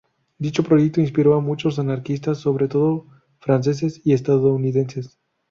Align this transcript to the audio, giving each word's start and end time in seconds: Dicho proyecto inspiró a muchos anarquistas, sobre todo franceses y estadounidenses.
Dicho 0.39 0.63
proyecto 0.63 0.99
inspiró 0.99 1.35
a 1.35 1.41
muchos 1.41 1.77
anarquistas, 1.77 2.39
sobre 2.39 2.67
todo 2.67 3.05
franceses 3.37 4.01
y 4.03 4.13
estadounidenses. 4.13 5.19